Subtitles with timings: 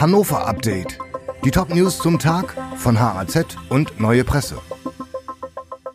[0.00, 0.96] Hannover Update.
[1.44, 4.60] Die Top-News zum Tag von HAZ und Neue Presse.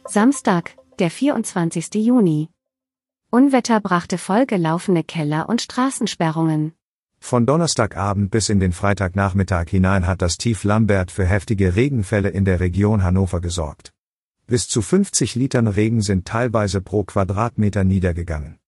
[0.05, 1.87] Samstag, der 24.
[1.95, 2.49] Juni.
[3.31, 6.73] Unwetter brachte vollgelaufene Keller und Straßensperrungen.
[7.21, 12.43] Von Donnerstagabend bis in den Freitagnachmittag hinein hat das Tief Lambert für heftige Regenfälle in
[12.43, 13.93] der Region Hannover gesorgt.
[14.47, 18.59] Bis zu 50 Litern Regen sind teilweise pro Quadratmeter niedergegangen.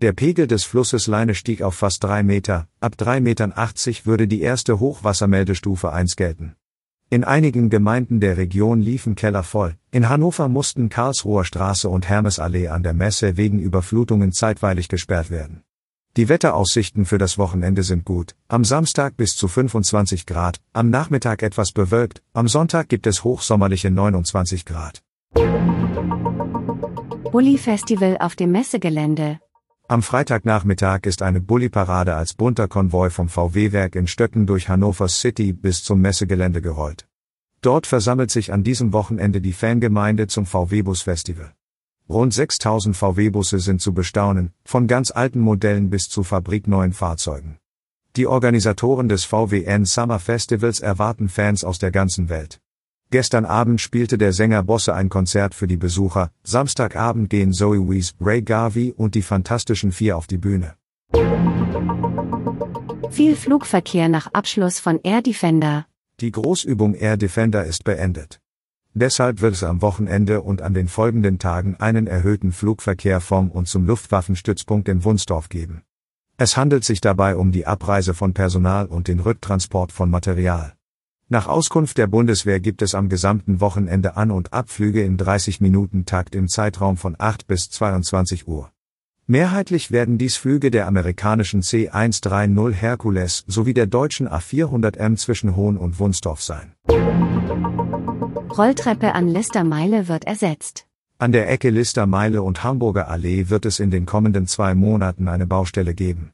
[0.00, 3.52] Der Pegel des Flusses Leine stieg auf fast drei Meter, ab 3,80 Metern
[4.04, 6.54] würde die erste Hochwassermeldestufe 1 gelten.
[7.10, 12.68] In einigen Gemeinden der Region liefen Keller voll, in Hannover mussten Karlsruher Straße und Hermesallee
[12.68, 15.64] an der Messe wegen Überflutungen zeitweilig gesperrt werden.
[16.16, 21.42] Die Wetteraussichten für das Wochenende sind gut, am Samstag bis zu 25 Grad, am Nachmittag
[21.42, 25.02] etwas bewölkt, am Sonntag gibt es hochsommerliche 29 Grad.
[27.32, 29.40] Bulli Festival auf dem Messegelände.
[29.90, 35.52] Am Freitagnachmittag ist eine Bulli-Parade als bunter Konvoi vom VW-Werk in Stöcken durch Hannover City
[35.52, 37.08] bis zum Messegelände gerollt.
[37.60, 41.54] Dort versammelt sich an diesem Wochenende die Fangemeinde zum VW-Bus-Festival.
[42.08, 47.58] Rund 6000 VW-Busse sind zu bestaunen, von ganz alten Modellen bis zu fabrikneuen Fahrzeugen.
[48.14, 52.60] Die Organisatoren des VWN Summer Festivals erwarten Fans aus der ganzen Welt.
[53.12, 58.14] Gestern Abend spielte der Sänger Bosse ein Konzert für die Besucher, Samstagabend gehen Zoe Wees,
[58.20, 60.74] Ray Garvey und die Fantastischen Vier auf die Bühne.
[63.10, 65.86] Viel Flugverkehr nach Abschluss von Air Defender.
[66.20, 68.40] Die Großübung Air Defender ist beendet.
[68.94, 73.66] Deshalb wird es am Wochenende und an den folgenden Tagen einen erhöhten Flugverkehr vom und
[73.66, 75.82] zum Luftwaffenstützpunkt in Wunsdorf geben.
[76.36, 80.74] Es handelt sich dabei um die Abreise von Personal und den Rücktransport von Material.
[81.32, 86.48] Nach Auskunft der Bundeswehr gibt es am gesamten Wochenende An- und Abflüge im 30-Minuten-Takt im
[86.48, 88.72] Zeitraum von 8 bis 22 Uhr.
[89.28, 96.00] Mehrheitlich werden dies Flüge der amerikanischen C-130 Hercules sowie der deutschen A400M zwischen Hohn und
[96.00, 96.72] Wunsdorf sein.
[98.58, 100.88] Rolltreppe an Listermeile wird ersetzt.
[101.18, 105.46] An der Ecke Listermeile und Hamburger Allee wird es in den kommenden zwei Monaten eine
[105.46, 106.32] Baustelle geben.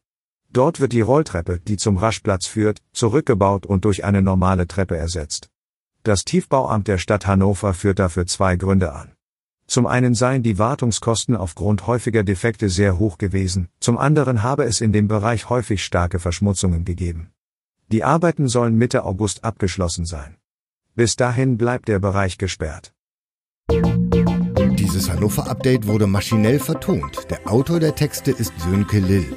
[0.51, 5.49] Dort wird die Rolltreppe, die zum Raschplatz führt, zurückgebaut und durch eine normale Treppe ersetzt.
[6.03, 9.13] Das Tiefbauamt der Stadt Hannover führt dafür zwei Gründe an.
[9.67, 14.81] Zum einen seien die Wartungskosten aufgrund häufiger Defekte sehr hoch gewesen, zum anderen habe es
[14.81, 17.33] in dem Bereich häufig starke Verschmutzungen gegeben.
[17.91, 20.37] Die Arbeiten sollen Mitte August abgeschlossen sein.
[20.95, 22.93] Bis dahin bleibt der Bereich gesperrt.
[24.79, 27.27] Dieses Hannover Update wurde maschinell vertont.
[27.29, 29.37] Der Autor der Texte ist Sönke Lill.